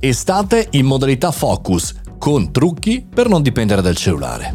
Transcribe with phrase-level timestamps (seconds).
[0.00, 4.54] Estate in modalità focus, con trucchi per non dipendere dal cellulare.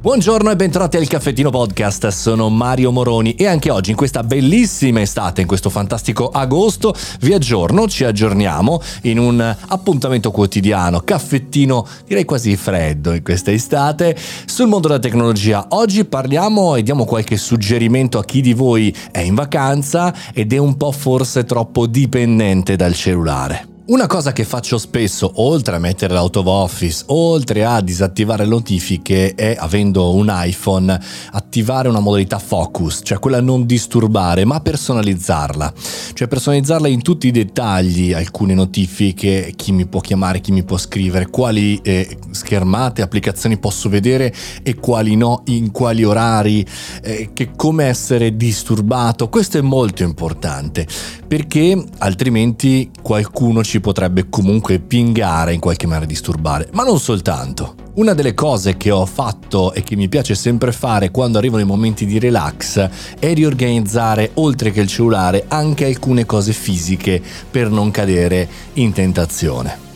[0.00, 5.02] Buongiorno e bentornati al Caffettino Podcast, sono Mario Moroni e anche oggi in questa bellissima
[5.02, 12.24] estate, in questo fantastico agosto, vi aggiorno, ci aggiorniamo in un appuntamento quotidiano, caffettino direi
[12.24, 15.66] quasi freddo in questa estate, sul mondo della tecnologia.
[15.70, 20.58] Oggi parliamo e diamo qualche suggerimento a chi di voi è in vacanza ed è
[20.58, 23.72] un po' forse troppo dipendente dal cellulare.
[23.86, 28.48] Una cosa che faccio spesso, oltre a mettere l'auto of office, oltre a disattivare le
[28.48, 30.98] notifiche, è avendo un iPhone,
[31.32, 35.74] attivare una modalità focus, cioè quella non disturbare, ma personalizzarla.
[36.14, 40.78] Cioè personalizzarla in tutti i dettagli, alcune notifiche, chi mi può chiamare, chi mi può
[40.78, 46.64] scrivere, quali eh, schermate, applicazioni posso vedere e quali no, in quali orari,
[47.02, 49.28] eh, che come essere disturbato.
[49.28, 50.86] Questo è molto importante
[51.34, 57.74] perché altrimenti qualcuno ci ci potrebbe comunque pingare in qualche maniera disturbare, ma non soltanto.
[57.94, 61.66] Una delle cose che ho fatto e che mi piace sempre fare quando arrivano i
[61.66, 67.90] momenti di relax è riorganizzare, oltre che il cellulare, anche alcune cose fisiche per non
[67.90, 69.93] cadere in tentazione.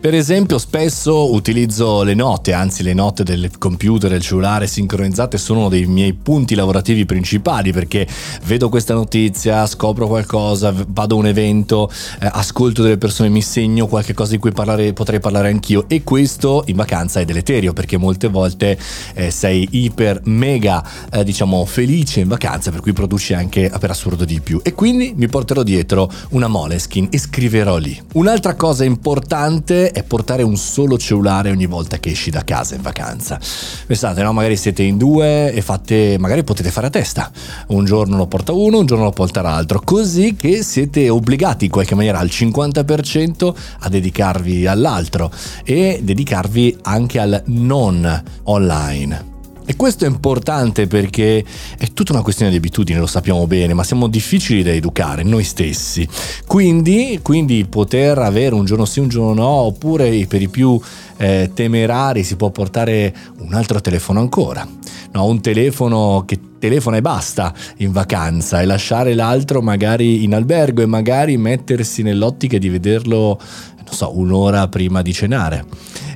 [0.00, 5.58] Per esempio, spesso utilizzo le note, anzi le note del computer, del cellulare sincronizzate sono
[5.58, 8.06] uno dei miei punti lavorativi principali perché
[8.44, 13.88] vedo questa notizia, scopro qualcosa, vado a un evento, eh, ascolto delle persone, mi segno
[13.88, 17.98] qualche cosa di cui parlare, potrei parlare anch'io e questo in vacanza è deleterio perché
[17.98, 18.78] molte volte
[19.12, 24.24] eh, sei iper mega eh, diciamo felice in vacanza per cui produci anche per assurdo
[24.24, 28.00] di più e quindi mi porterò dietro una Moleskin e scriverò lì.
[28.14, 32.82] Un'altra cosa importante è portare un solo cellulare ogni volta che esci da casa in
[32.82, 33.38] vacanza.
[33.86, 34.32] Pensate, no?
[34.32, 37.30] Magari siete in due e fate, magari potete fare a testa.
[37.68, 41.70] Un giorno lo porta uno, un giorno lo porta l'altro, così che siete obbligati in
[41.70, 45.30] qualche maniera al 50% a dedicarvi all'altro
[45.64, 49.29] e dedicarvi anche al non online.
[49.66, 51.44] E questo è importante perché
[51.78, 55.44] è tutta una questione di abitudine, lo sappiamo bene, ma siamo difficili da educare noi
[55.44, 56.08] stessi.
[56.46, 60.80] Quindi, quindi poter avere un giorno sì, un giorno no, oppure per i più
[61.18, 64.66] eh, temerari si può portare un altro telefono ancora.
[65.12, 70.82] No, un telefono che telefona e basta in vacanza e lasciare l'altro magari in albergo
[70.82, 73.40] e magari mettersi nell'ottica di vederlo,
[73.76, 75.64] non so, un'ora prima di cenare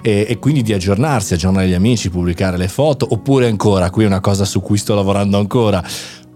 [0.07, 4.07] e, e quindi di aggiornarsi, aggiornare gli amici, pubblicare le foto, oppure ancora, qui è
[4.07, 5.83] una cosa su cui sto lavorando ancora,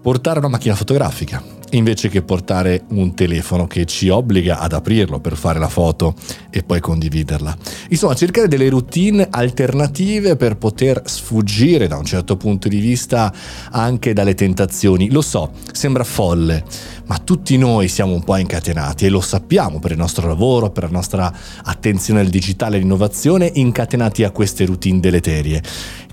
[0.01, 5.35] portare una macchina fotografica invece che portare un telefono che ci obbliga ad aprirlo per
[5.35, 6.15] fare la foto
[6.49, 7.55] e poi condividerla.
[7.89, 13.33] Insomma, cercare delle routine alternative per poter sfuggire da un certo punto di vista
[13.71, 15.11] anche dalle tentazioni.
[15.11, 16.63] Lo so, sembra folle,
[17.05, 20.83] ma tutti noi siamo un po' incatenati e lo sappiamo per il nostro lavoro, per
[20.83, 25.61] la nostra attenzione al digitale e all'innovazione, incatenati a queste routine deleterie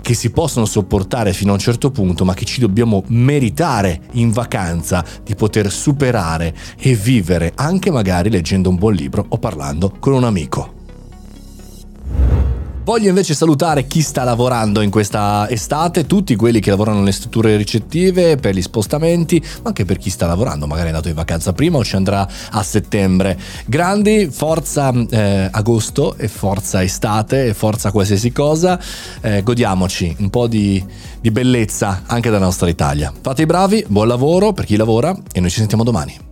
[0.07, 4.31] che si possono sopportare fino a un certo punto, ma che ci dobbiamo meritare in
[4.31, 10.13] vacanza di poter superare e vivere anche magari leggendo un buon libro o parlando con
[10.13, 10.76] un amico.
[12.87, 17.57] Voglio invece salutare chi sta lavorando in questa estate, tutti quelli che lavorano nelle strutture
[17.57, 21.51] ricettive per gli spostamenti, ma anche per chi sta lavorando, magari è andato in vacanza
[21.51, 23.37] prima o ci andrà a settembre.
[23.65, 28.79] Grandi, forza eh, agosto e forza estate e forza qualsiasi cosa,
[29.19, 30.81] eh, godiamoci un po' di,
[31.19, 33.11] di bellezza anche dalla nostra Italia.
[33.19, 36.26] Fate i bravi, buon lavoro per chi lavora e noi ci sentiamo domani.